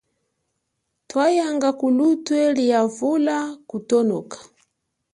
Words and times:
Twanyanga 1.09 1.69
kulutwe 1.79 2.39
lia 2.55 2.81
vula 2.95 3.37
kunoka. 3.69 4.37